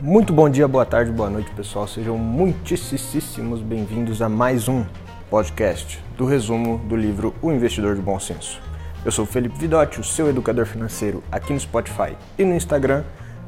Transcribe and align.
Muito 0.00 0.32
bom 0.32 0.48
dia, 0.48 0.68
boa 0.68 0.86
tarde, 0.86 1.10
boa 1.10 1.28
noite, 1.28 1.50
pessoal. 1.50 1.88
Sejam 1.88 2.16
muitíssimos 2.16 3.60
bem-vindos 3.60 4.22
a 4.22 4.28
mais 4.28 4.68
um 4.68 4.86
podcast 5.28 6.00
do 6.16 6.24
resumo 6.24 6.78
do 6.78 6.94
livro 6.94 7.34
O 7.42 7.50
Investidor 7.50 7.96
de 7.96 8.00
Bom 8.00 8.16
Senso. 8.20 8.60
Eu 9.04 9.10
sou 9.10 9.26
Felipe 9.26 9.58
Vidotti, 9.58 9.98
o 9.98 10.04
seu 10.04 10.28
educador 10.28 10.66
financeiro 10.66 11.20
aqui 11.32 11.52
no 11.52 11.58
Spotify 11.58 12.16
e 12.38 12.44
no 12.44 12.54
Instagram, 12.54 13.02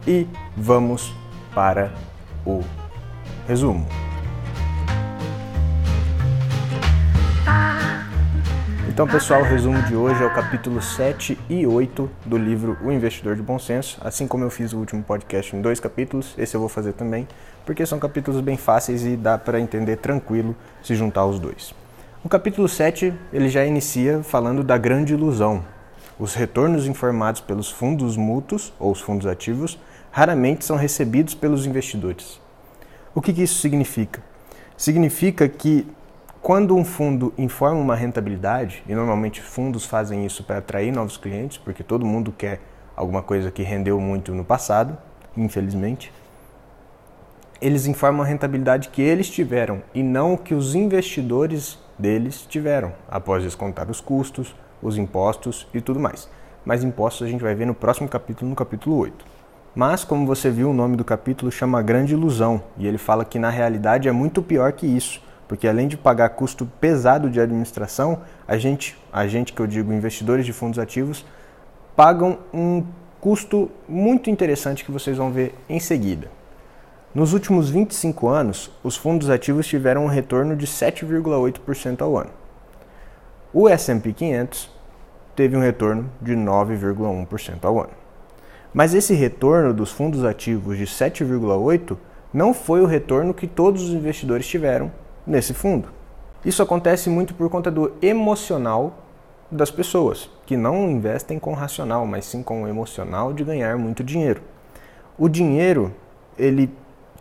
e 0.04 0.26
vamos 0.56 1.14
para 1.54 1.94
o 2.44 2.64
resumo. 3.46 3.86
Então, 8.90 9.06
pessoal, 9.06 9.42
o 9.42 9.44
resumo 9.44 9.80
de 9.84 9.94
hoje 9.94 10.20
é 10.20 10.26
o 10.26 10.34
capítulo 10.34 10.82
7 10.82 11.38
e 11.48 11.64
8 11.64 12.10
do 12.26 12.36
livro 12.36 12.76
O 12.82 12.90
Investidor 12.90 13.36
de 13.36 13.40
Bom 13.40 13.56
Senso. 13.56 13.96
Assim 14.00 14.26
como 14.26 14.42
eu 14.42 14.50
fiz 14.50 14.72
o 14.72 14.78
último 14.78 15.00
podcast 15.00 15.54
em 15.54 15.62
dois 15.62 15.78
capítulos, 15.78 16.34
esse 16.36 16.56
eu 16.56 16.60
vou 16.60 16.68
fazer 16.68 16.94
também, 16.94 17.26
porque 17.64 17.86
são 17.86 18.00
capítulos 18.00 18.40
bem 18.40 18.56
fáceis 18.56 19.06
e 19.06 19.16
dá 19.16 19.38
para 19.38 19.60
entender 19.60 19.98
tranquilo 19.98 20.56
se 20.82 20.96
juntar 20.96 21.24
os 21.24 21.38
dois. 21.38 21.72
O 22.24 22.28
capítulo 22.28 22.68
7, 22.68 23.14
ele 23.32 23.48
já 23.48 23.64
inicia 23.64 24.24
falando 24.24 24.64
da 24.64 24.76
grande 24.76 25.14
ilusão. 25.14 25.64
Os 26.18 26.34
retornos 26.34 26.88
informados 26.88 27.40
pelos 27.40 27.70
fundos 27.70 28.16
mútuos, 28.16 28.72
ou 28.76 28.90
os 28.90 29.00
fundos 29.00 29.28
ativos, 29.28 29.78
raramente 30.10 30.64
são 30.64 30.76
recebidos 30.76 31.32
pelos 31.32 31.64
investidores. 31.64 32.40
O 33.14 33.22
que, 33.22 33.32
que 33.32 33.44
isso 33.44 33.60
significa? 33.60 34.20
Significa 34.76 35.48
que 35.48 35.86
quando 36.42 36.74
um 36.74 36.84
fundo 36.84 37.34
informa 37.36 37.78
uma 37.78 37.94
rentabilidade, 37.94 38.82
e 38.88 38.94
normalmente 38.94 39.42
fundos 39.42 39.84
fazem 39.84 40.24
isso 40.24 40.42
para 40.42 40.58
atrair 40.58 40.90
novos 40.90 41.18
clientes, 41.18 41.58
porque 41.58 41.82
todo 41.82 42.06
mundo 42.06 42.32
quer 42.32 42.60
alguma 42.96 43.22
coisa 43.22 43.50
que 43.50 43.62
rendeu 43.62 44.00
muito 44.00 44.34
no 44.34 44.42
passado, 44.42 44.96
infelizmente, 45.36 46.10
eles 47.60 47.86
informam 47.86 48.22
a 48.22 48.24
rentabilidade 48.24 48.88
que 48.88 49.02
eles 49.02 49.28
tiveram 49.28 49.82
e 49.94 50.02
não 50.02 50.34
que 50.34 50.54
os 50.54 50.74
investidores 50.74 51.78
deles 51.98 52.46
tiveram, 52.48 52.94
após 53.10 53.42
descontar 53.42 53.90
os 53.90 54.00
custos, 54.00 54.54
os 54.82 54.96
impostos 54.96 55.68
e 55.74 55.80
tudo 55.82 56.00
mais. 56.00 56.26
Mas 56.64 56.82
impostos 56.82 57.26
a 57.26 57.30
gente 57.30 57.42
vai 57.42 57.54
ver 57.54 57.66
no 57.66 57.74
próximo 57.74 58.08
capítulo, 58.08 58.48
no 58.48 58.56
capítulo 58.56 58.96
8. 58.96 59.26
Mas, 59.74 60.04
como 60.04 60.26
você 60.26 60.50
viu, 60.50 60.70
o 60.70 60.74
nome 60.74 60.96
do 60.96 61.04
capítulo 61.04 61.52
chama 61.52 61.82
Grande 61.82 62.14
Ilusão, 62.14 62.62
e 62.78 62.86
ele 62.86 62.98
fala 62.98 63.26
que 63.26 63.38
na 63.38 63.50
realidade 63.50 64.08
é 64.08 64.12
muito 64.12 64.42
pior 64.42 64.72
que 64.72 64.86
isso 64.86 65.20
porque 65.50 65.66
além 65.66 65.88
de 65.88 65.96
pagar 65.96 66.28
custo 66.28 66.64
pesado 66.80 67.28
de 67.28 67.40
administração, 67.40 68.20
a 68.46 68.56
gente, 68.56 68.96
a 69.12 69.26
gente 69.26 69.52
que 69.52 69.60
eu 69.60 69.66
digo 69.66 69.92
investidores 69.92 70.46
de 70.46 70.52
fundos 70.52 70.78
ativos, 70.78 71.26
pagam 71.96 72.38
um 72.54 72.84
custo 73.20 73.68
muito 73.88 74.30
interessante 74.30 74.84
que 74.84 74.92
vocês 74.92 75.16
vão 75.16 75.32
ver 75.32 75.52
em 75.68 75.80
seguida. 75.80 76.28
Nos 77.12 77.32
últimos 77.32 77.68
25 77.68 78.28
anos, 78.28 78.70
os 78.84 78.96
fundos 78.96 79.28
ativos 79.28 79.66
tiveram 79.66 80.04
um 80.04 80.06
retorno 80.06 80.54
de 80.54 80.68
7,8% 80.68 82.00
ao 82.00 82.16
ano. 82.16 82.30
O 83.52 83.68
S&P 83.68 84.12
500 84.12 84.70
teve 85.34 85.56
um 85.56 85.60
retorno 85.60 86.08
de 86.22 86.36
9,1% 86.36 87.64
ao 87.64 87.80
ano. 87.80 87.94
Mas 88.72 88.94
esse 88.94 89.14
retorno 89.14 89.74
dos 89.74 89.90
fundos 89.90 90.24
ativos 90.24 90.78
de 90.78 90.86
7,8 90.86 91.96
não 92.32 92.54
foi 92.54 92.80
o 92.80 92.86
retorno 92.86 93.34
que 93.34 93.48
todos 93.48 93.82
os 93.82 93.90
investidores 93.90 94.46
tiveram 94.46 94.92
nesse 95.26 95.54
fundo. 95.54 95.88
Isso 96.44 96.62
acontece 96.62 97.10
muito 97.10 97.34
por 97.34 97.48
conta 97.50 97.70
do 97.70 97.92
emocional 98.00 98.98
das 99.50 99.70
pessoas, 99.70 100.30
que 100.46 100.56
não 100.56 100.90
investem 100.90 101.38
com 101.38 101.52
racional, 101.54 102.06
mas 102.06 102.24
sim 102.24 102.42
com 102.42 102.62
o 102.62 102.68
emocional 102.68 103.32
de 103.32 103.44
ganhar 103.44 103.76
muito 103.76 104.02
dinheiro. 104.04 104.40
O 105.18 105.28
dinheiro, 105.28 105.92
ele 106.38 106.70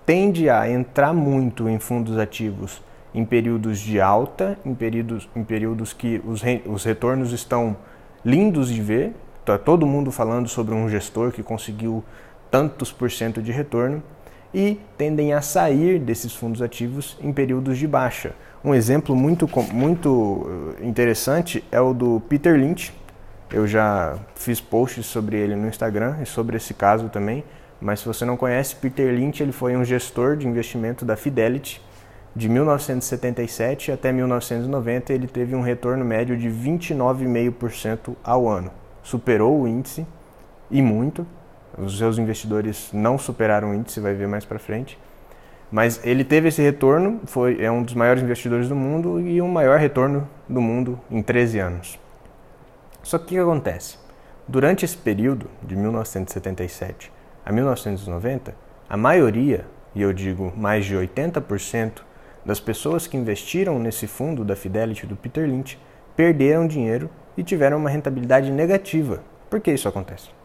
tende 0.05 0.49
a 0.49 0.69
entrar 0.69 1.13
muito 1.13 1.67
em 1.67 1.79
fundos 1.79 2.17
ativos 2.17 2.81
em 3.13 3.25
períodos 3.25 3.79
de 3.79 3.99
alta, 3.99 4.57
em 4.65 4.73
períodos, 4.73 5.27
em 5.35 5.43
períodos 5.43 5.93
que 5.93 6.21
os, 6.25 6.41
re, 6.41 6.61
os 6.65 6.83
retornos 6.83 7.33
estão 7.33 7.75
lindos 8.23 8.69
de 8.69 8.81
ver. 8.81 9.13
Está 9.39 9.57
todo 9.57 9.85
mundo 9.85 10.11
falando 10.11 10.47
sobre 10.47 10.75
um 10.75 10.87
gestor 10.87 11.31
que 11.31 11.41
conseguiu 11.41 12.03
tantos 12.51 12.91
por 12.91 13.09
cento 13.11 13.41
de 13.41 13.51
retorno 13.51 14.03
e 14.53 14.79
tendem 14.97 15.33
a 15.33 15.41
sair 15.41 15.99
desses 15.99 16.35
fundos 16.35 16.61
ativos 16.61 17.17
em 17.21 17.31
períodos 17.31 17.77
de 17.77 17.87
baixa. 17.87 18.33
Um 18.63 18.73
exemplo 18.73 19.15
muito, 19.15 19.47
muito 19.71 20.75
eh, 20.79 20.87
interessante 20.87 21.63
é 21.71 21.79
o 21.79 21.93
do 21.93 22.21
Peter 22.27 22.55
Lynch. 22.55 22.93
Eu 23.51 23.65
já 23.65 24.17
fiz 24.35 24.59
posts 24.59 25.05
sobre 25.05 25.37
ele 25.37 25.55
no 25.55 25.67
Instagram 25.67 26.17
e 26.21 26.25
sobre 26.25 26.57
esse 26.57 26.73
caso 26.73 27.09
também. 27.09 27.43
Mas 27.79 28.01
se 28.01 28.05
você 28.05 28.25
não 28.25 28.35
conhece, 28.35 28.75
Peter 28.75 29.13
Lynch 29.13 29.41
ele 29.41 29.53
foi 29.53 29.77
um 29.77 29.85
gestor 29.85 30.35
de 30.35 30.47
investimento 30.47 31.05
da 31.05 31.15
Fidelity. 31.15 31.81
De 32.35 32.47
1977 32.47 33.91
até 33.91 34.11
1990, 34.11 35.13
ele 35.13 35.27
teve 35.27 35.55
um 35.55 35.61
retorno 35.61 36.03
médio 36.03 36.37
de 36.37 36.49
29,5% 36.49 38.15
ao 38.23 38.47
ano. 38.47 38.71
Superou 39.01 39.61
o 39.61 39.67
índice 39.67 40.05
e 40.69 40.81
muito. 40.81 41.25
Os 41.77 41.97
seus 41.97 42.17
investidores 42.17 42.89
não 42.93 43.17
superaram 43.17 43.71
o 43.71 43.75
índice, 43.75 43.99
vai 43.99 44.13
ver 44.13 44.27
mais 44.27 44.45
para 44.45 44.59
frente. 44.59 44.97
Mas 45.71 46.03
ele 46.03 46.23
teve 46.23 46.47
esse 46.47 46.61
retorno, 46.61 47.21
foi, 47.25 47.61
é 47.63 47.71
um 47.71 47.83
dos 47.83 47.93
maiores 47.93 48.23
investidores 48.23 48.67
do 48.67 48.75
mundo 48.75 49.19
e 49.19 49.41
o 49.41 49.47
maior 49.47 49.79
retorno 49.79 50.27
do 50.47 50.59
mundo 50.59 50.99
em 51.11 51.21
13 51.21 51.59
anos. 51.59 51.99
Só 53.03 53.17
que 53.17 53.25
o 53.25 53.27
que 53.27 53.37
acontece? 53.37 53.97
Durante 54.47 54.83
esse 54.83 54.97
período, 54.97 55.47
de 55.61 55.75
1977 55.75 57.11
a 57.45 57.51
1990, 57.51 58.55
a 58.89 58.97
maioria, 58.97 59.65
e 59.93 60.01
eu 60.01 60.11
digo 60.11 60.51
mais 60.57 60.85
de 60.85 60.95
80%, 60.95 62.01
das 62.43 62.59
pessoas 62.59 63.05
que 63.05 63.15
investiram 63.15 63.77
nesse 63.77 64.07
fundo 64.07 64.43
da 64.43 64.55
Fidelity 64.55 65.05
do 65.05 65.15
Peter 65.15 65.47
Lynch 65.47 65.79
perderam 66.15 66.67
dinheiro 66.67 67.09
e 67.37 67.43
tiveram 67.43 67.77
uma 67.77 67.89
rentabilidade 67.89 68.51
negativa. 68.51 69.21
Por 69.49 69.59
que 69.59 69.71
isso 69.71 69.87
acontece? 69.87 70.38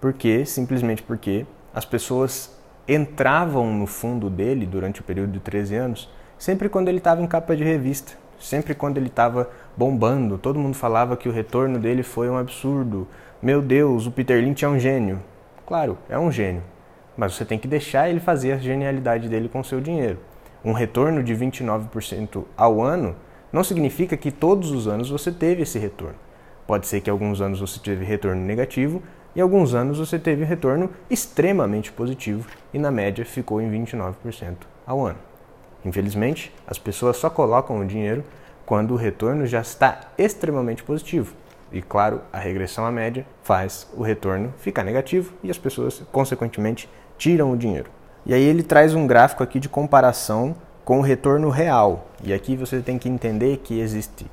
Porque 0.00 0.44
simplesmente 0.44 1.02
porque 1.02 1.46
as 1.74 1.84
pessoas 1.84 2.56
entravam 2.86 3.72
no 3.72 3.86
fundo 3.86 4.30
dele 4.30 4.64
durante 4.64 5.00
o 5.00 5.04
período 5.04 5.32
de 5.32 5.40
13 5.40 5.76
anos, 5.76 6.10
sempre 6.38 6.68
quando 6.68 6.88
ele 6.88 6.98
estava 6.98 7.20
em 7.20 7.26
capa 7.26 7.54
de 7.54 7.62
revista, 7.62 8.12
sempre 8.38 8.74
quando 8.74 8.96
ele 8.96 9.08
estava 9.08 9.50
bombando, 9.76 10.38
todo 10.38 10.58
mundo 10.58 10.74
falava 10.74 11.16
que 11.16 11.28
o 11.28 11.32
retorno 11.32 11.78
dele 11.78 12.02
foi 12.02 12.30
um 12.30 12.38
absurdo. 12.38 13.06
Meu 13.42 13.60
Deus, 13.60 14.06
o 14.06 14.10
Peter 14.10 14.42
Lynch 14.42 14.64
é 14.64 14.68
um 14.68 14.78
gênio. 14.78 15.20
Claro, 15.66 15.98
é 16.08 16.18
um 16.18 16.32
gênio, 16.32 16.62
mas 17.16 17.34
você 17.34 17.44
tem 17.44 17.58
que 17.58 17.68
deixar 17.68 18.08
ele 18.08 18.20
fazer 18.20 18.52
a 18.52 18.56
genialidade 18.56 19.28
dele 19.28 19.48
com 19.48 19.62
seu 19.62 19.80
dinheiro. 19.80 20.18
Um 20.64 20.72
retorno 20.72 21.22
de 21.22 21.34
29% 21.34 22.44
ao 22.56 22.80
ano 22.80 23.14
não 23.52 23.62
significa 23.62 24.16
que 24.16 24.30
todos 24.30 24.70
os 24.70 24.88
anos 24.88 25.10
você 25.10 25.30
teve 25.30 25.62
esse 25.62 25.78
retorno. 25.78 26.16
Pode 26.66 26.86
ser 26.86 27.00
que 27.00 27.08
alguns 27.08 27.40
anos 27.40 27.60
você 27.60 27.80
teve 27.80 28.04
retorno 28.04 28.42
negativo, 28.42 29.02
em 29.38 29.40
alguns 29.40 29.72
anos 29.72 30.00
você 30.00 30.18
teve 30.18 30.42
retorno 30.42 30.90
extremamente 31.08 31.92
positivo 31.92 32.44
e 32.74 32.78
na 32.78 32.90
média 32.90 33.24
ficou 33.24 33.62
em 33.62 33.70
29% 33.70 34.56
ao 34.84 35.06
ano. 35.06 35.18
Infelizmente, 35.84 36.52
as 36.66 36.76
pessoas 36.76 37.18
só 37.18 37.30
colocam 37.30 37.78
o 37.78 37.86
dinheiro 37.86 38.24
quando 38.66 38.94
o 38.94 38.96
retorno 38.96 39.46
já 39.46 39.60
está 39.60 40.00
extremamente 40.18 40.82
positivo. 40.82 41.36
E 41.70 41.80
claro, 41.80 42.20
a 42.32 42.38
regressão 42.40 42.84
à 42.84 42.90
média 42.90 43.24
faz 43.44 43.88
o 43.96 44.02
retorno 44.02 44.52
ficar 44.58 44.82
negativo 44.82 45.32
e 45.40 45.52
as 45.52 45.56
pessoas, 45.56 46.02
consequentemente, 46.10 46.90
tiram 47.16 47.52
o 47.52 47.56
dinheiro. 47.56 47.88
E 48.26 48.34
aí 48.34 48.42
ele 48.42 48.64
traz 48.64 48.92
um 48.92 49.06
gráfico 49.06 49.44
aqui 49.44 49.60
de 49.60 49.68
comparação 49.68 50.56
com 50.84 50.98
o 50.98 51.02
retorno 51.02 51.48
real. 51.48 52.08
E 52.24 52.32
aqui 52.32 52.56
você 52.56 52.80
tem 52.80 52.98
que 52.98 53.08
entender 53.08 53.58
que 53.58 53.78
existe, 53.78 54.26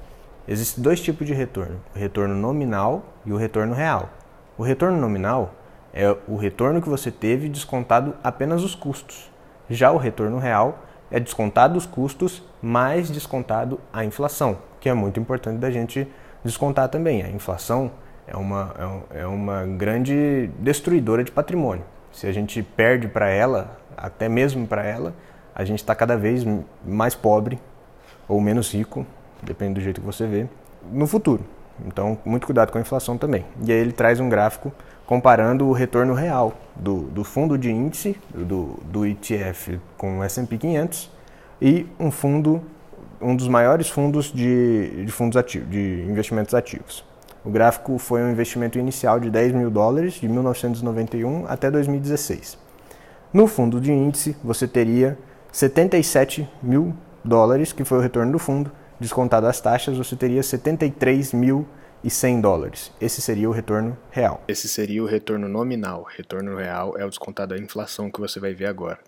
existe 0.48 0.82
dois 0.82 1.00
tipos 1.00 1.28
de 1.28 1.34
retorno: 1.36 1.80
o 1.96 2.00
retorno 2.00 2.34
nominal 2.34 3.06
e 3.24 3.32
o 3.32 3.38
retorno 3.38 3.76
real. 3.76 4.10
O 4.58 4.64
retorno 4.64 4.98
nominal 4.98 5.54
é 5.94 6.16
o 6.28 6.38
retorno 6.38 6.82
que 6.82 6.88
você 6.88 7.12
teve 7.12 7.50
descontado 7.50 8.16
apenas 8.24 8.63
os 8.63 8.74
custos. 8.74 9.30
Já 9.69 9.92
o 9.92 9.98
retorno 9.98 10.38
real 10.38 10.80
é 11.12 11.19
descontado 11.19 11.78
os 11.78 11.86
custos 11.86 12.42
mais 12.62 13.10
descontado 13.10 13.81
a 13.92 14.06
inflação, 14.06 14.57
que 14.80 14.88
é 14.88 14.94
muito 14.94 15.19
importante 15.19 15.57
da 15.57 15.69
gente 15.69 16.07
descontar 16.42 16.88
também. 16.88 17.22
A 17.22 17.30
inflação 17.30 17.92
é 18.25 18.38
uma, 18.38 19.04
é, 19.12 19.22
é 19.22 19.28
uma 19.28 19.66
grande 19.66 20.50
destruidora 20.60 21.22
de 21.22 21.34
patrimônio. 21.34 21.84
Se 22.13 22.25
a 22.25 22.31
gente 22.31 22.63
perde 22.63 23.10
para 23.10 23.30
ela, 23.30 23.78
até 23.98 24.30
mesmo 24.30 24.66
para 24.66 24.86
ela, 24.86 25.13
a 25.54 25.66
gente 25.66 25.80
está 25.80 25.94
cada 25.94 26.16
vez 26.16 26.46
mais 26.86 27.13
pobre 27.13 27.60
ou 28.25 28.40
menos 28.40 28.74
rico, 28.74 29.06
depende 29.44 29.74
do 29.75 29.81
jeito 29.81 30.00
que 30.00 30.08
você 30.08 30.25
vê, 30.25 30.48
no 30.90 31.06
futuro. 31.08 31.44
Então, 31.86 32.18
muito 32.24 32.45
cuidado 32.45 32.72
com 32.72 32.77
a 32.77 32.81
inflação 32.81 33.18
também. 33.18 33.45
E 33.66 33.72
aí 33.72 33.77
ele 33.77 33.92
traz 33.92 34.19
um 34.19 34.30
gráfico 34.30 34.72
comparando 35.06 35.68
o 35.68 35.72
retorno 35.72 36.13
real 36.13 36.54
do, 36.75 37.01
do 37.04 37.24
fundo 37.24 37.57
de 37.57 37.72
índice, 37.72 38.18
do, 38.33 38.80
do 38.86 39.06
ETF 39.06 39.80
com 39.98 40.19
o 40.19 40.24
S&P 40.24 40.57
500 40.57 41.12
e 41.62 41.86
um 42.00 42.10
fundo, 42.10 42.62
um 43.22 43.36
dos 43.36 43.48
maiores 43.48 43.89
fundos 43.89 44.31
de, 44.31 45.06
de 45.06 45.12
fundos 45.12 45.38
ativos, 45.38 45.69
de 45.69 46.06
investimentos 46.07 46.54
ativos. 46.54 47.04
O 47.44 47.50
gráfico 47.50 47.98
foi 48.00 48.24
um 48.24 48.31
investimento 48.31 48.80
inicial 48.80 49.19
de 49.19 49.30
10 49.30 49.51
mil 49.51 49.69
dólares 49.69 50.13
de 50.13 50.27
1991 50.27 51.45
até 51.48 51.69
2016. 51.69 52.57
No 53.31 53.45
fundo 53.45 53.80
de 53.80 53.92
índice, 53.92 54.36
você 54.44 54.68
teria 54.68 55.18
77 55.51 56.50
mil 56.63 56.95
dólares, 57.24 57.72
que 57.72 57.83
foi 57.83 58.00
o 58.00 58.01
retorno 58.01 58.31
do 58.31 58.39
fundo, 58.39 58.72
descontado 59.00 59.47
as 59.47 59.59
taxas, 59.59 59.97
você 59.97 60.15
teria 60.15 60.42
73.100 60.42 62.42
dólares. 62.42 62.92
Esse 63.00 63.21
seria 63.21 63.50
o 63.50 63.51
retorno 63.51 63.97
real. 64.12 64.42
Esse 64.47 64.68
seria 64.68 65.03
o 65.03 65.06
retorno 65.06 65.47
nominal. 65.47 66.06
Retorno 66.15 66.57
real 66.57 66.97
é 66.97 67.06
o 67.06 67.09
descontado 67.09 67.56
da 67.56 67.62
inflação 67.62 68.09
que 68.09 68.19
você 68.19 68.39
vai 68.39 68.53
ver 68.53 68.68
agora. 68.68 69.00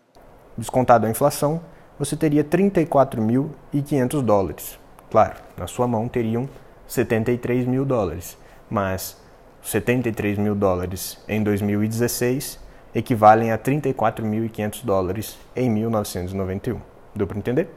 Descontado 0.57 1.06
a 1.06 1.10
inflação, 1.10 1.62
você 2.00 2.16
teria 2.16 2.44
34.500 2.44 4.22
dólares. 4.22 4.80
Claro, 5.10 5.36
na 5.56 5.68
sua 5.68 5.88
mão 5.88 6.07
teriam 6.07 6.50
73 6.88 7.66
mil 7.66 7.86
dólares, 7.86 8.38
mas 8.69 9.18
73 9.62 10.38
mil 10.38 10.56
dólares 10.56 11.18
em 11.28 11.44
2016 11.44 12.60
equivalem 12.94 13.51
a 13.51 13.57
34.500 13.57 14.83
dólares 14.83 15.38
em 15.56 15.69
1991. 15.69 16.80
Deu 17.16 17.28
para 17.28 17.38
entender? 17.38 17.69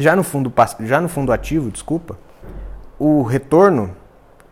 Já 0.00 0.16
no 0.16 0.24
fundo, 0.24 0.50
já 0.80 0.98
no 0.98 1.10
fundo 1.10 1.30
ativo, 1.30 1.70
desculpa, 1.70 2.18
o 2.98 3.20
retorno 3.20 3.90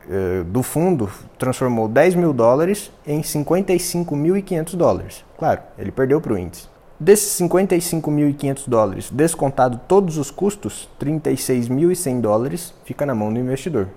eh, 0.07 0.45
do 0.45 0.63
fundo 0.63 1.11
transformou 1.39 1.89
10 1.89 2.17
mil 2.17 2.35
dólares 2.35 2.93
em 3.07 3.23
55.500 3.23 4.77
dólares. 4.77 5.25
Claro, 5.39 5.63
ele 5.79 5.91
perdeu 5.91 6.21
para 6.21 6.35
o 6.35 6.39
índice. 6.39 6.69
Desses 7.01 7.41
55.500 7.41 8.69
dólares, 8.69 9.11
descontado 9.11 9.81
todos 9.89 10.19
os 10.19 10.31
custos, 10.31 10.87
36.100 11.01 12.21
dólares 12.21 12.75
fica 12.85 13.07
na 13.07 13.15
mão 13.15 13.33
do 13.33 13.41
investidor. 13.41 13.89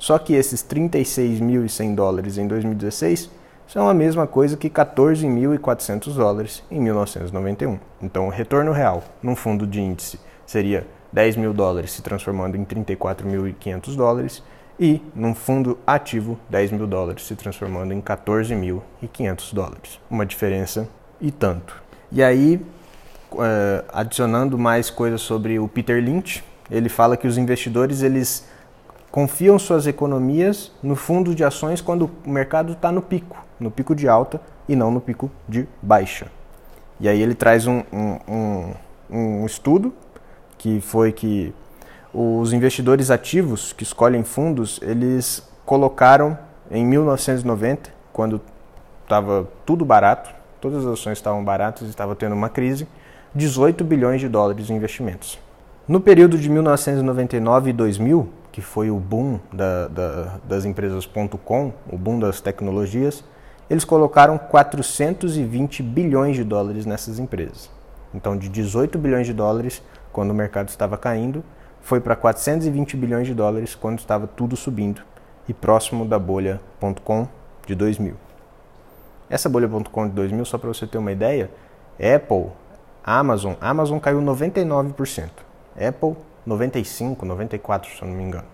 Só 0.00 0.18
que 0.18 0.34
esses 0.34 0.60
36.100 0.64 1.94
dólares 1.94 2.36
em 2.36 2.48
2016 2.48 3.30
são 3.68 3.88
a 3.88 3.94
mesma 3.94 4.26
coisa 4.26 4.56
que 4.56 4.68
14.400 4.68 6.14
dólares 6.14 6.64
em 6.68 6.80
1991. 6.80 7.78
Então, 8.02 8.26
o 8.26 8.30
retorno 8.30 8.72
real 8.72 9.04
num 9.22 9.36
fundo 9.36 9.68
de 9.68 9.80
índice 9.80 10.18
seria 10.44 10.95
10 11.12 11.36
mil 11.36 11.52
dólares 11.52 11.92
se 11.92 12.02
transformando 12.02 12.56
em 12.56 12.64
34.500 12.64 13.96
dólares 13.96 14.42
e 14.78 15.00
num 15.14 15.34
fundo 15.34 15.78
ativo 15.86 16.38
10 16.50 16.72
mil 16.72 16.86
dólares 16.86 17.26
se 17.26 17.34
transformando 17.34 17.92
em 17.92 18.00
14.500 18.00 19.54
dólares. 19.54 20.00
Uma 20.10 20.26
diferença 20.26 20.88
e 21.20 21.30
tanto. 21.30 21.82
E 22.12 22.22
aí, 22.22 22.60
uh, 23.32 23.84
adicionando 23.92 24.58
mais 24.58 24.90
coisas 24.90 25.20
sobre 25.20 25.58
o 25.58 25.66
Peter 25.66 26.02
Lynch, 26.02 26.44
ele 26.70 26.88
fala 26.88 27.16
que 27.16 27.26
os 27.26 27.38
investidores 27.38 28.02
eles 28.02 28.46
confiam 29.10 29.58
suas 29.58 29.86
economias 29.86 30.72
no 30.82 30.94
fundo 30.94 31.34
de 31.34 31.42
ações 31.42 31.80
quando 31.80 32.10
o 32.24 32.30
mercado 32.30 32.74
está 32.74 32.92
no 32.92 33.00
pico, 33.00 33.42
no 33.58 33.70
pico 33.70 33.94
de 33.94 34.08
alta 34.08 34.40
e 34.68 34.76
não 34.76 34.90
no 34.90 35.00
pico 35.00 35.30
de 35.48 35.66
baixa. 35.80 36.26
E 37.00 37.08
aí 37.08 37.20
ele 37.20 37.34
traz 37.34 37.66
um, 37.66 37.82
um, 37.92 38.18
um, 38.28 38.74
um 39.10 39.46
estudo 39.46 39.92
que 40.58 40.80
foi 40.80 41.12
que 41.12 41.52
os 42.12 42.52
investidores 42.52 43.10
ativos 43.10 43.72
que 43.72 43.82
escolhem 43.82 44.22
fundos, 44.22 44.80
eles 44.82 45.46
colocaram 45.64 46.38
em 46.70 46.84
1990, 46.84 47.90
quando 48.12 48.40
estava 49.02 49.46
tudo 49.64 49.84
barato, 49.84 50.34
todas 50.60 50.86
as 50.86 50.92
ações 50.94 51.18
estavam 51.18 51.44
baratas 51.44 51.86
e 51.86 51.90
estava 51.90 52.16
tendo 52.16 52.34
uma 52.34 52.48
crise, 52.48 52.88
18 53.34 53.84
bilhões 53.84 54.20
de 54.20 54.28
dólares 54.28 54.70
em 54.70 54.76
investimentos. 54.76 55.38
No 55.86 56.00
período 56.00 56.38
de 56.38 56.48
1999 56.48 57.70
e 57.70 57.72
2000, 57.72 58.28
que 58.50 58.62
foi 58.62 58.90
o 58.90 58.96
boom 58.96 59.38
da, 59.52 59.86
da, 59.86 60.38
das 60.42 60.64
empresas 60.64 61.06
.com, 61.44 61.72
o 61.88 61.98
boom 61.98 62.18
das 62.18 62.40
tecnologias, 62.40 63.22
eles 63.68 63.84
colocaram 63.84 64.38
420 64.38 65.82
bilhões 65.82 66.34
de 66.34 66.42
dólares 66.42 66.86
nessas 66.86 67.18
empresas. 67.18 67.75
Então, 68.16 68.36
de 68.36 68.48
18 68.48 68.98
bilhões 68.98 69.26
de 69.26 69.34
dólares, 69.34 69.82
quando 70.10 70.30
o 70.30 70.34
mercado 70.34 70.70
estava 70.70 70.96
caindo, 70.96 71.44
foi 71.82 72.00
para 72.00 72.16
420 72.16 72.96
bilhões 72.96 73.26
de 73.26 73.34
dólares 73.34 73.74
quando 73.74 73.98
estava 73.98 74.26
tudo 74.26 74.56
subindo 74.56 75.02
e 75.46 75.52
próximo 75.52 76.06
da 76.06 76.18
bolha.com 76.18 77.28
de 77.66 77.74
2000. 77.74 78.14
Essa 79.28 79.48
bolha.com 79.48 80.08
de 80.08 80.14
2000, 80.14 80.44
só 80.46 80.56
para 80.56 80.68
você 80.68 80.86
ter 80.86 80.96
uma 80.96 81.12
ideia, 81.12 81.50
Apple, 82.00 82.46
Amazon, 83.04 83.54
Amazon 83.60 83.98
caiu 83.98 84.20
99%, 84.20 85.28
Apple 85.76 86.16
95, 86.46 87.26
94, 87.26 87.90
se 87.96 88.02
eu 88.02 88.08
não 88.08 88.16
me 88.16 88.22
engano. 88.22 88.46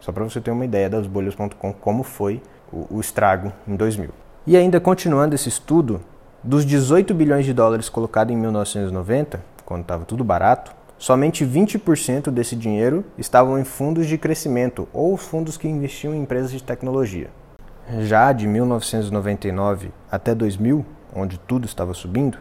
Só 0.00 0.10
para 0.10 0.24
você 0.24 0.40
ter 0.40 0.50
uma 0.50 0.64
ideia 0.64 0.90
das 0.90 1.06
bolhas.com, 1.06 1.72
como 1.74 2.02
foi 2.02 2.42
o, 2.72 2.96
o 2.96 3.00
estrago 3.00 3.52
em 3.68 3.76
2000. 3.76 4.10
E 4.46 4.56
ainda 4.56 4.80
continuando 4.80 5.34
esse 5.34 5.48
estudo, 5.48 6.00
dos 6.42 6.64
18 6.64 7.12
bilhões 7.12 7.44
de 7.44 7.52
dólares 7.52 7.90
colocados 7.90 8.32
em 8.32 8.36
1990, 8.36 9.42
quando 9.64 9.82
estava 9.82 10.06
tudo 10.06 10.24
barato, 10.24 10.72
somente 10.96 11.44
20% 11.44 12.30
desse 12.30 12.56
dinheiro 12.56 13.04
estavam 13.18 13.58
em 13.58 13.64
fundos 13.64 14.06
de 14.06 14.16
crescimento 14.16 14.88
ou 14.92 15.16
fundos 15.18 15.58
que 15.58 15.68
investiam 15.68 16.14
em 16.14 16.22
empresas 16.22 16.50
de 16.50 16.62
tecnologia. 16.62 17.28
Já 18.00 18.32
de 18.32 18.46
1999 18.46 19.90
até 20.10 20.34
2000, 20.34 20.84
onde 21.14 21.38
tudo 21.38 21.66
estava 21.66 21.92
subindo, 21.92 22.38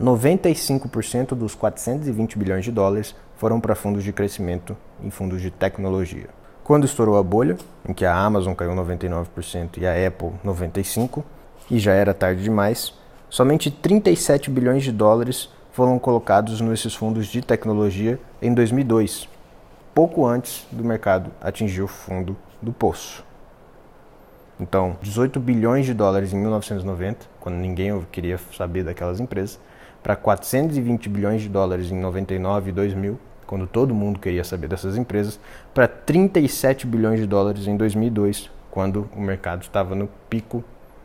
95% 0.00 1.34
dos 1.34 1.54
420 1.54 2.38
bilhões 2.38 2.64
de 2.64 2.70
dólares 2.70 3.16
foram 3.36 3.60
para 3.60 3.74
fundos 3.74 4.04
de 4.04 4.12
crescimento 4.12 4.76
em 5.02 5.10
fundos 5.10 5.42
de 5.42 5.50
tecnologia. 5.50 6.28
Quando 6.62 6.84
estourou 6.84 7.18
a 7.18 7.22
bolha, 7.22 7.56
em 7.88 7.92
que 7.92 8.04
a 8.04 8.14
Amazon 8.14 8.54
caiu 8.54 8.72
99% 8.72 9.78
e 9.78 9.86
a 9.86 10.06
Apple 10.06 10.30
95%, 10.44 11.24
e 11.70 11.78
já 11.78 11.92
era 11.92 12.14
tarde 12.14 12.42
demais, 12.42 12.94
somente 13.30 13.70
37 13.70 14.50
bilhões 14.50 14.82
de 14.82 14.90
dólares 14.90 15.48
foram 15.72 15.98
colocados 15.98 16.60
nesses 16.60 16.94
fundos 16.94 17.28
de 17.28 17.40
tecnologia 17.40 18.18
em 18.42 18.52
2002, 18.52 19.28
pouco 19.94 20.26
antes 20.26 20.66
do 20.70 20.84
mercado 20.84 21.30
atingir 21.40 21.82
o 21.82 21.88
fundo 21.88 22.36
do 22.60 22.72
poço. 22.72 23.24
Então, 24.58 24.98
18 25.00 25.40
bilhões 25.40 25.86
de 25.86 25.94
dólares 25.94 26.34
em 26.34 26.38
1990, 26.38 27.26
quando 27.40 27.54
ninguém 27.54 27.98
queria 28.12 28.38
saber 28.54 28.84
daquelas 28.84 29.20
empresas, 29.20 29.58
para 30.02 30.16
420 30.16 31.08
bilhões 31.08 31.40
de 31.40 31.48
dólares 31.48 31.90
em 31.90 31.98
99 31.98 32.68
e 32.68 32.72
2000, 32.72 33.18
quando 33.46 33.66
todo 33.66 33.94
mundo 33.94 34.18
queria 34.18 34.44
saber 34.44 34.68
dessas 34.68 34.96
empresas, 34.96 35.40
para 35.72 35.88
37 35.88 36.86
bilhões 36.86 37.20
de 37.20 37.26
dólares 37.26 37.66
em 37.66 37.76
2002, 37.76 38.50
quando 38.70 39.08
o 39.16 39.20
mercado 39.20 39.62
estava 39.62 39.94
no 39.94 40.08
pico 40.28 40.62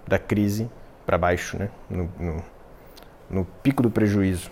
da 0.08 0.20
crise 0.20 0.70
para 1.06 1.18
baixo, 1.18 1.58
né? 1.58 1.70
no, 1.90 2.10
no, 2.20 2.44
no 3.30 3.46
pico 3.64 3.84
do 3.84 3.90
prejuízo. 3.90 4.50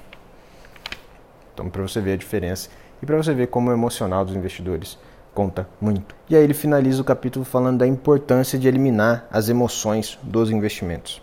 Então, 1.54 1.70
para 1.70 1.82
você 1.82 2.02
ver 2.02 2.14
a 2.14 2.18
diferença 2.18 2.70
e 3.02 3.06
para 3.06 3.18
você 3.18 3.34
ver 3.34 3.48
como 3.48 3.70
o 3.70 3.74
emocional 3.74 4.26
dos 4.26 4.36
investidores 4.36 4.98
conta 5.34 5.68
muito. 5.82 6.16
E 6.30 6.36
aí 6.36 6.44
ele 6.44 6.54
finaliza 6.54 7.02
o 7.02 7.06
capítulo 7.06 7.44
falando 7.44 7.80
da 7.80 7.88
importância 7.88 8.58
de 8.58 8.68
eliminar 8.68 9.28
as 9.32 9.50
emoções 9.50 10.18
dos 10.22 10.52
investimentos. 10.52 11.22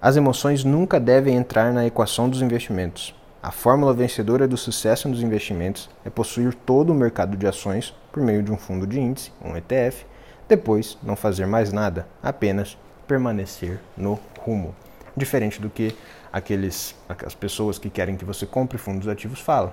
As 0.00 0.16
emoções 0.16 0.64
nunca 0.64 0.98
devem 0.98 1.36
entrar 1.36 1.72
na 1.72 1.86
equação 1.86 2.28
dos 2.28 2.42
investimentos. 2.42 3.14
A 3.42 3.50
fórmula 3.50 3.94
vencedora 3.94 4.46
do 4.46 4.56
sucesso 4.56 5.08
nos 5.08 5.22
investimentos 5.22 5.88
é 6.04 6.10
possuir 6.10 6.54
todo 6.54 6.90
o 6.90 6.94
mercado 6.94 7.36
de 7.36 7.46
ações 7.46 7.94
por 8.12 8.22
meio 8.22 8.42
de 8.42 8.52
um 8.52 8.56
fundo 8.56 8.86
de 8.86 9.00
índice, 9.00 9.32
um 9.42 9.56
ETF, 9.56 10.04
depois 10.48 10.98
não 11.02 11.16
fazer 11.16 11.46
mais 11.46 11.72
nada, 11.72 12.06
apenas 12.22 12.76
permanecer 13.06 13.78
no 13.96 14.18
rumo. 14.44 14.74
Diferente 15.16 15.60
do 15.60 15.68
que 15.68 15.94
aqueles, 16.32 16.94
as 17.08 17.34
pessoas 17.34 17.78
que 17.78 17.90
querem 17.90 18.16
que 18.16 18.24
você 18.24 18.46
compre 18.46 18.78
fundos 18.78 19.08
ativos 19.08 19.40
falam 19.40 19.72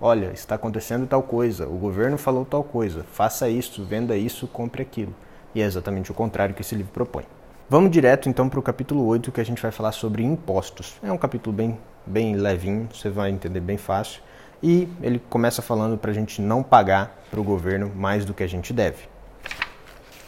olha, 0.00 0.30
está 0.32 0.54
acontecendo 0.54 1.06
tal 1.06 1.22
coisa, 1.22 1.66
o 1.66 1.76
governo 1.76 2.16
falou 2.16 2.44
tal 2.44 2.62
coisa, 2.62 3.04
faça 3.12 3.48
isso, 3.48 3.84
venda 3.84 4.16
isso, 4.16 4.46
compre 4.46 4.82
aquilo. 4.82 5.14
E 5.54 5.60
é 5.60 5.64
exatamente 5.64 6.10
o 6.10 6.14
contrário 6.14 6.54
que 6.54 6.62
esse 6.62 6.74
livro 6.74 6.92
propõe. 6.92 7.24
Vamos 7.68 7.90
direto 7.90 8.28
então 8.28 8.48
para 8.48 8.58
o 8.58 8.62
capítulo 8.62 9.04
8, 9.06 9.32
que 9.32 9.40
a 9.40 9.44
gente 9.44 9.60
vai 9.60 9.70
falar 9.70 9.92
sobre 9.92 10.22
impostos. 10.22 10.96
É 11.02 11.12
um 11.12 11.18
capítulo 11.18 11.54
bem, 11.54 11.78
bem 12.06 12.36
levinho, 12.36 12.88
você 12.92 13.10
vai 13.10 13.30
entender 13.30 13.60
bem 13.60 13.76
fácil. 13.76 14.22
E 14.62 14.88
ele 15.02 15.20
começa 15.30 15.62
falando 15.62 15.96
para 15.98 16.10
a 16.10 16.14
gente 16.14 16.40
não 16.40 16.62
pagar 16.62 17.16
para 17.30 17.38
o 17.38 17.44
governo 17.44 17.92
mais 17.94 18.24
do 18.24 18.32
que 18.32 18.42
a 18.42 18.46
gente 18.46 18.72
deve. 18.72 19.04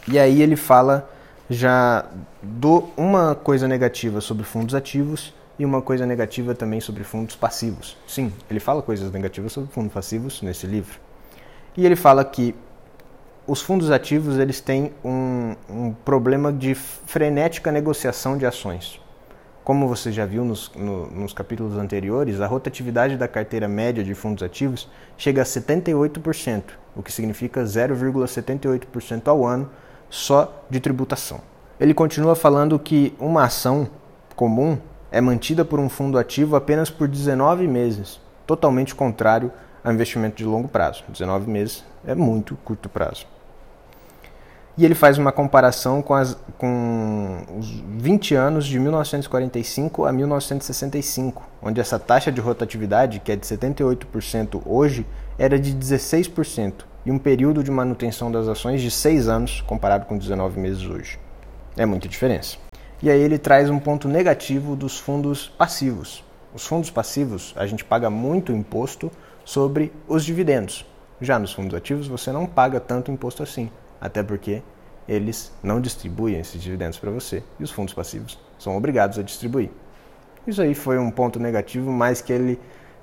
E 0.07 0.19
aí 0.19 0.41
ele 0.41 0.55
fala 0.55 1.09
já 1.51 2.05
do 2.41 2.85
uma 2.95 3.35
coisa 3.35 3.67
negativa 3.67 4.21
sobre 4.21 4.45
fundos 4.45 4.73
ativos 4.73 5.33
e 5.59 5.65
uma 5.65 5.81
coisa 5.81 6.05
negativa 6.05 6.55
também 6.55 6.79
sobre 6.79 7.03
fundos 7.03 7.35
passivos. 7.35 7.97
Sim, 8.07 8.31
ele 8.49 8.61
fala 8.61 8.81
coisas 8.81 9.11
negativas 9.11 9.51
sobre 9.51 9.69
fundos 9.69 9.91
passivos 9.91 10.41
nesse 10.41 10.65
livro. 10.65 10.97
E 11.75 11.85
ele 11.85 11.97
fala 11.97 12.23
que 12.23 12.55
os 13.45 13.61
fundos 13.61 13.91
ativos 13.91 14.37
eles 14.37 14.61
têm 14.61 14.93
um, 15.03 15.55
um 15.69 15.93
problema 15.93 16.53
de 16.53 16.73
frenética 16.73 17.69
negociação 17.69 18.37
de 18.37 18.45
ações. 18.45 19.01
Como 19.61 19.89
você 19.89 20.09
já 20.09 20.25
viu 20.25 20.45
nos, 20.45 20.71
no, 20.73 21.07
nos 21.11 21.33
capítulos 21.33 21.77
anteriores, 21.77 22.39
a 22.39 22.47
rotatividade 22.47 23.17
da 23.17 23.27
carteira 23.27 23.67
média 23.67 24.05
de 24.05 24.15
fundos 24.15 24.41
ativos 24.41 24.89
chega 25.17 25.41
a 25.41 25.45
78%, 25.45 26.63
o 26.95 27.03
que 27.03 27.11
significa 27.11 27.61
0,78% 27.61 29.27
ao 29.27 29.45
ano 29.45 29.69
só 30.11 30.63
de 30.69 30.79
tributação. 30.79 31.39
Ele 31.79 31.95
continua 31.95 32.35
falando 32.35 32.77
que 32.77 33.15
uma 33.17 33.45
ação 33.45 33.89
comum 34.35 34.77
é 35.11 35.19
mantida 35.19 35.65
por 35.65 35.79
um 35.79 35.89
fundo 35.89 36.19
ativo 36.19 36.55
apenas 36.55 36.89
por 36.89 37.07
19 37.07 37.67
meses, 37.67 38.19
totalmente 38.45 38.93
contrário 38.93 39.51
ao 39.83 39.91
investimento 39.91 40.35
de 40.35 40.45
longo 40.45 40.67
prazo. 40.67 41.03
19 41.07 41.49
meses 41.49 41.83
é 42.05 42.13
muito 42.13 42.55
curto 42.57 42.87
prazo. 42.87 43.25
E 44.77 44.85
ele 44.85 44.95
faz 44.95 45.17
uma 45.17 45.31
comparação 45.31 46.01
com, 46.01 46.13
as, 46.13 46.37
com 46.57 47.43
os 47.57 47.69
20 47.69 48.35
anos 48.35 48.65
de 48.65 48.79
1945 48.79 50.05
a 50.05 50.11
1965, 50.11 51.43
onde 51.61 51.81
essa 51.81 51.99
taxa 51.99 52.31
de 52.31 52.39
rotatividade, 52.39 53.19
que 53.19 53.31
é 53.31 53.35
de 53.35 53.45
78% 53.45 54.61
hoje, 54.65 55.05
era 55.37 55.59
de 55.59 55.73
16%, 55.73 56.85
e 57.05 57.11
um 57.11 57.17
período 57.17 57.63
de 57.63 57.71
manutenção 57.71 58.31
das 58.31 58.47
ações 58.47 58.81
de 58.81 58.91
6 58.91 59.27
anos, 59.27 59.61
comparado 59.61 60.05
com 60.05 60.17
19 60.17 60.59
meses 60.59 60.83
hoje. 60.83 61.19
É 61.75 61.85
muita 61.85 62.07
diferença. 62.07 62.57
E 63.01 63.09
aí 63.09 63.19
ele 63.19 63.37
traz 63.37 63.69
um 63.69 63.79
ponto 63.79 64.07
negativo 64.07 64.75
dos 64.75 64.99
fundos 64.99 65.49
passivos. 65.49 66.23
Os 66.53 66.65
fundos 66.65 66.89
passivos, 66.89 67.53
a 67.57 67.65
gente 67.65 67.83
paga 67.83 68.09
muito 68.09 68.51
imposto 68.51 69.11
sobre 69.43 69.91
os 70.07 70.23
dividendos. 70.23 70.85
Já 71.19 71.39
nos 71.39 71.53
fundos 71.53 71.73
ativos, 71.73 72.07
você 72.07 72.31
não 72.31 72.45
paga 72.45 72.79
tanto 72.79 73.11
imposto 73.11 73.41
assim, 73.41 73.71
até 73.99 74.21
porque 74.21 74.61
eles 75.07 75.51
não 75.63 75.81
distribuem 75.81 76.39
esses 76.39 76.61
dividendos 76.61 76.99
para 76.99 77.11
você 77.11 77.43
e 77.59 77.63
os 77.63 77.71
fundos 77.71 77.93
passivos 77.93 78.37
são 78.59 78.77
obrigados 78.77 79.17
a 79.17 79.23
distribuir. 79.23 79.69
Isso 80.45 80.61
aí 80.61 80.73
foi 80.73 80.97
um 80.97 81.11
ponto 81.11 81.39
negativo, 81.39 81.91
mas 81.91 82.21
que 82.21 82.33
ele 82.33 82.59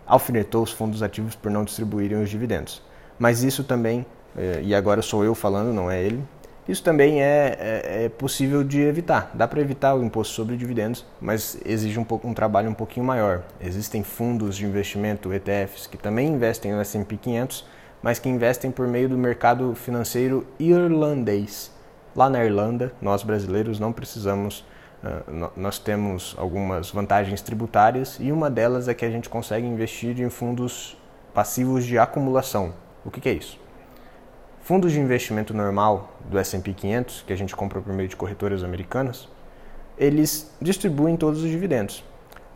alfinetou 0.06 0.62
os 0.62 0.72
fundos 0.72 1.02
ativos 1.02 1.34
por 1.34 1.50
não 1.50 1.64
distribuírem 1.64 2.20
os 2.20 2.30
dividendos. 2.30 2.82
Mas 3.18 3.42
isso 3.42 3.64
também, 3.64 4.06
eh, 4.36 4.60
e 4.62 4.74
agora 4.74 5.02
sou 5.02 5.24
eu 5.24 5.34
falando, 5.34 5.72
não 5.72 5.90
é 5.90 6.02
ele, 6.02 6.22
isso 6.68 6.82
também 6.82 7.22
é, 7.22 7.56
é, 7.58 8.04
é 8.04 8.08
possível 8.10 8.62
de 8.62 8.82
evitar. 8.82 9.30
Dá 9.32 9.48
para 9.48 9.58
evitar 9.58 9.94
o 9.94 10.04
imposto 10.04 10.34
sobre 10.34 10.54
dividendos, 10.54 11.04
mas 11.18 11.58
exige 11.64 11.98
um, 11.98 12.04
pouco, 12.04 12.28
um 12.28 12.34
trabalho 12.34 12.68
um 12.68 12.74
pouquinho 12.74 13.06
maior. 13.06 13.42
Existem 13.58 14.02
fundos 14.02 14.54
de 14.54 14.66
investimento, 14.66 15.32
ETFs, 15.32 15.86
que 15.86 15.96
também 15.96 16.28
investem 16.28 16.72
no 16.72 16.80
S&P 16.80 17.16
500, 17.16 17.64
mas 18.02 18.18
que 18.18 18.28
investem 18.28 18.70
por 18.70 18.86
meio 18.86 19.08
do 19.08 19.16
mercado 19.16 19.74
financeiro 19.74 20.46
irlandês. 20.58 21.72
Lá 22.14 22.28
na 22.28 22.44
Irlanda, 22.44 22.92
nós 23.00 23.22
brasileiros 23.22 23.80
não 23.80 23.90
precisamos, 23.90 24.62
uh, 25.02 25.50
nós 25.56 25.78
temos 25.78 26.34
algumas 26.36 26.90
vantagens 26.90 27.40
tributárias 27.40 28.18
e 28.20 28.30
uma 28.30 28.50
delas 28.50 28.88
é 28.88 28.94
que 28.94 29.06
a 29.06 29.10
gente 29.10 29.30
consegue 29.30 29.66
investir 29.66 30.20
em 30.20 30.28
fundos 30.28 30.98
passivos 31.32 31.86
de 31.86 31.98
acumulação. 31.98 32.74
O 33.04 33.10
que, 33.10 33.20
que 33.20 33.28
é 33.28 33.32
isso? 33.32 33.58
Fundos 34.62 34.92
de 34.92 35.00
investimento 35.00 35.54
normal 35.54 36.16
do 36.28 36.38
S&P 36.38 36.72
500, 36.72 37.22
que 37.26 37.32
a 37.32 37.36
gente 37.36 37.56
compra 37.56 37.80
por 37.80 37.92
meio 37.92 38.08
de 38.08 38.16
corretoras 38.16 38.62
americanas, 38.62 39.28
eles 39.96 40.50
distribuem 40.60 41.16
todos 41.16 41.42
os 41.42 41.50
dividendos. 41.50 42.04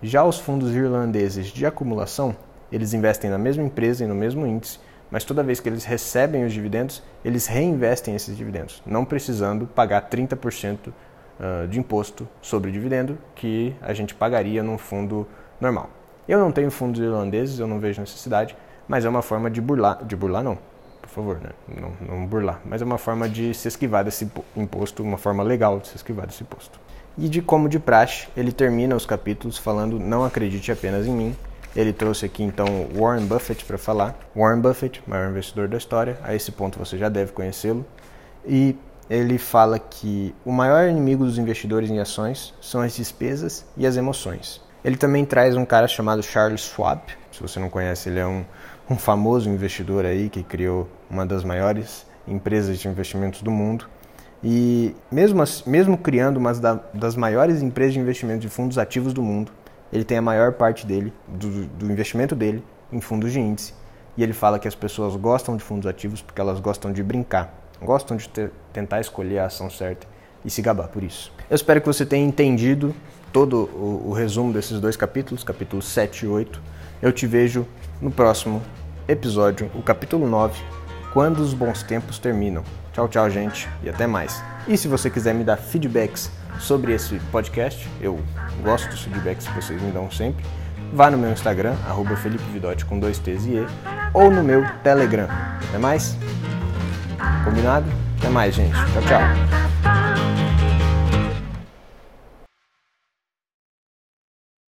Já 0.03 0.25
os 0.25 0.39
fundos 0.39 0.75
irlandeses 0.75 1.47
de 1.47 1.65
acumulação, 1.65 2.37
eles 2.71 2.93
investem 2.93 3.31
na 3.31 3.39
mesma 3.39 3.63
empresa 3.63 4.05
e 4.05 4.07
no 4.07 4.15
mesmo 4.15 4.47
índice, 4.47 4.79
mas 5.11 5.25
toda 5.25 5.43
vez 5.43 5.61
que 5.61 5.69
eles 5.69 5.85
recebem 5.85 6.45
os 6.45 6.53
dividendos, 6.53 7.03
eles 7.25 7.47
reinvestem 7.47 8.15
esses 8.15 8.37
dividendos, 8.37 8.83
não 8.85 9.05
precisando 9.05 9.67
pagar 9.67 10.09
30% 10.09 10.93
ah, 11.41 11.67
de 11.69 11.79
imposto 11.79 12.29
sobre 12.41 12.71
o 12.71 12.73
dividendo 12.73 13.19
que 13.35 13.75
a 13.83 13.93
gente 13.93 14.15
pagaria 14.15 14.63
num 14.63 14.79
fundo 14.79 15.27
normal. 15.61 15.91
Eu 16.29 16.39
não 16.39 16.53
tenho 16.53 16.71
fundos 16.71 17.01
irlandeses, 17.01 17.59
eu 17.59 17.67
não 17.67 17.81
vejo 17.81 18.01
necessidade, 18.01 18.57
mas 18.93 19.07
é 19.07 19.09
uma 19.09 19.23
forma 19.23 19.51
de 19.51 19.59
burlar, 19.59 20.05
de 20.05 20.15
burlar 20.15 20.45
não, 20.45 20.59
por 21.01 21.09
favor, 21.09 21.41
né? 21.41 21.49
não, 21.67 21.93
não 22.07 22.27
burlar. 22.27 22.61
Mas 22.63 22.83
é 22.83 22.85
uma 22.85 22.99
forma 22.99 23.27
de 23.27 23.55
se 23.55 23.67
esquivar 23.67 24.05
desse 24.05 24.31
imposto, 24.55 25.03
uma 25.03 25.17
forma 25.17 25.43
legal 25.43 25.81
de 25.81 25.89
se 25.89 25.97
esquivar 25.97 26.27
desse 26.27 26.43
imposto. 26.43 26.79
E 27.17 27.27
de 27.27 27.41
como 27.41 27.71
de 27.71 27.79
praxe, 27.79 28.29
ele 28.37 28.53
termina 28.53 28.95
os 28.95 29.07
capítulos 29.07 29.57
falando: 29.57 29.99
Não 29.99 30.27
acredite 30.27 30.71
apenas 30.71 31.07
em 31.07 31.11
mim. 31.11 31.35
Ele 31.75 31.91
trouxe 31.91 32.27
aqui 32.27 32.43
então 32.43 32.67
Warren 32.95 33.25
Buffett 33.25 33.65
para 33.65 33.79
falar. 33.79 34.15
Warren 34.37 34.61
Buffett, 34.61 35.03
maior 35.07 35.31
investidor 35.31 35.69
da 35.69 35.79
história, 35.79 36.19
a 36.23 36.35
esse 36.35 36.53
ponto 36.53 36.79
você 36.79 36.99
já 36.99 37.09
deve 37.09 37.33
conhecê-lo. 37.33 37.87
E 38.45 38.77
ele 39.09 39.39
fala 39.39 39.79
que 39.79 40.35
o 40.45 40.53
maior 40.53 40.87
inimigo 40.87 41.25
dos 41.25 41.39
investidores 41.39 41.89
em 41.89 41.99
ações 41.99 42.53
são 42.61 42.83
as 42.83 42.95
despesas 42.95 43.65
e 43.75 43.87
as 43.87 43.97
emoções. 43.97 44.61
Ele 44.85 44.97
também 44.97 45.25
traz 45.25 45.57
um 45.57 45.65
cara 45.65 45.89
chamado 45.89 46.23
Charles 46.23 46.61
Schwab. 46.61 47.01
Se 47.31 47.41
você 47.41 47.59
não 47.59 47.71
conhece, 47.71 48.11
ele 48.11 48.19
é 48.19 48.27
um 48.27 48.45
um 48.89 48.97
famoso 48.97 49.49
investidor 49.49 50.05
aí 50.05 50.29
que 50.29 50.43
criou 50.43 50.89
uma 51.09 51.25
das 51.25 51.45
maiores 51.45 52.07
empresas 52.27 52.79
de 52.79 52.89
investimentos 52.89 53.43
do 53.43 53.51
mundo. 53.51 53.87
E 54.43 54.95
mesmo, 55.11 55.43
mesmo 55.67 55.97
criando 55.97 56.37
uma 56.37 56.53
das 56.93 57.15
maiores 57.15 57.63
empresas 57.63 57.95
de 57.95 58.01
investimento 58.01 58.41
de 58.41 58.49
fundos 58.49 58.77
ativos 58.79 59.13
do 59.13 59.23
mundo, 59.23 59.53
ele 59.93 60.05
tem 60.05 60.19
a 60.19 60.23
maior 60.23 60.53
parte 60.53 60.87
dele, 60.87 61.13
do, 61.29 61.67
do 61.67 61.93
investimento 61.93 62.35
dele, 62.35 62.65
em 62.91 63.01
fundos 63.01 63.33
de 63.33 63.41
índice. 63.41 63.75
E 64.17 64.23
ele 64.23 64.33
fala 64.33 64.59
que 64.59 64.67
as 64.67 64.75
pessoas 64.75 65.15
gostam 65.17 65.57
de 65.57 65.63
fundos 65.63 65.87
ativos 65.87 66.21
porque 66.21 66.41
elas 66.41 66.61
gostam 66.61 66.93
de 66.93 67.03
brincar, 67.03 67.55
gostam 67.81 68.17
de 68.17 68.29
ter, 68.29 68.51
tentar 68.73 69.01
escolher 69.01 69.39
a 69.39 69.47
ação 69.47 69.71
certa 69.71 70.07
e 70.45 70.51
se 70.51 70.61
gabar 70.61 70.89
por 70.89 71.03
isso. 71.03 71.33
Eu 71.49 71.55
espero 71.55 71.81
que 71.81 71.87
você 71.87 72.05
tenha 72.05 72.27
entendido 72.27 72.95
todo 73.33 73.71
o, 73.75 74.09
o 74.09 74.13
resumo 74.13 74.53
desses 74.53 74.81
dois 74.81 74.97
capítulos, 74.97 75.45
capítulos 75.45 75.87
7 75.87 76.25
e 76.25 76.29
8. 76.29 76.61
Eu 77.01 77.13
te 77.13 77.27
vejo 77.27 77.67
no 78.03 78.11
próximo 78.11 78.61
episódio, 79.07 79.71
o 79.75 79.81
capítulo 79.81 80.29
9, 80.29 80.61
Quando 81.13 81.39
os 81.39 81.55
Bons 81.55 81.83
Tempos 81.85 82.19
Terminam. 82.19 82.65
Tchau, 82.93 83.09
tchau, 83.09 83.31
gente, 83.31 83.69
e 83.83 83.89
até 83.89 84.07
mais. 84.07 84.43
E 84.67 84.77
se 84.77 84.89
você 84.89 85.09
quiser 85.09 85.33
me 85.33 85.45
dar 85.45 85.57
feedbacks 85.57 86.31
sobre 86.59 86.93
esse 86.93 87.19
podcast, 87.31 87.89
eu 88.01 88.21
gosto 88.63 88.91
dos 88.91 89.03
feedbacks 89.03 89.47
que 89.47 89.55
vocês 89.55 89.81
me 89.81 89.93
dão 89.93 90.11
sempre, 90.11 90.45
vá 90.93 91.11
no 91.11 91.17
meu 91.17 91.31
Instagram, 91.31 91.75
arroba 91.89 92.17
Felipe 92.17 92.45
Vidotti 92.53 92.85
com 92.85 92.99
dois 92.99 93.19
T's 93.19 93.47
e 93.47 93.55
E, 93.55 93.67
ou 94.13 94.31
no 94.31 94.43
meu 94.43 94.67
Telegram. 94.83 95.29
Até 95.69 95.79
mais? 95.79 96.17
Combinado? 97.45 97.87
Até 98.19 98.29
mais, 98.29 98.55
gente. 98.55 98.75
Tchau, 98.75 99.03
tchau. 99.03 99.72